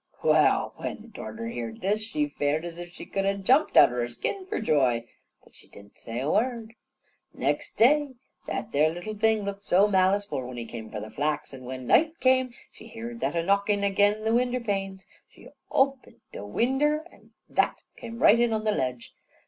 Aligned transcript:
Well, 0.23 0.73
when 0.77 1.03
the 1.03 1.07
darter 1.07 1.45
heerd 1.47 1.81
this, 1.81 2.01
she 2.01 2.25
fared 2.27 2.65
as 2.65 2.79
if 2.79 2.91
she 2.91 3.05
could 3.05 3.23
ha' 3.23 3.39
jumped 3.39 3.77
outer 3.77 3.97
her 4.01 4.07
skin 4.09 4.47
for 4.47 4.59
joy, 4.59 5.07
but 5.43 5.53
she 5.53 5.67
di'n't 5.67 5.95
say 5.99 6.19
a 6.19 6.27
word. 6.31 6.73
Next 7.35 7.77
day, 7.77 8.15
that 8.47 8.71
there 8.71 8.89
little 8.89 9.13
thing 9.13 9.43
looked 9.43 9.61
soo 9.63 9.87
maliceful 9.87 10.43
when 10.47 10.57
he 10.57 10.65
come 10.65 10.89
for 10.89 10.99
the 10.99 11.11
flax. 11.11 11.53
An' 11.53 11.65
when 11.65 11.85
night 11.85 12.19
came, 12.19 12.51
she 12.71 12.87
heerd 12.87 13.19
that 13.19 13.35
a 13.35 13.43
knockin' 13.43 13.83
agin 13.83 14.23
the 14.23 14.33
winder 14.33 14.59
panes. 14.59 15.05
She 15.29 15.49
oped 15.69 16.09
the 16.33 16.47
winder, 16.47 17.05
an' 17.11 17.33
that 17.47 17.75
come 17.95 18.23
right 18.23 18.39
in 18.39 18.53
on 18.53 18.63
the 18.63 18.71
ledge. 18.71 19.13